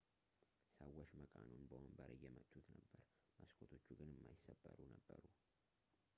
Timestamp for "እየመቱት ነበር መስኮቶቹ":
2.15-3.85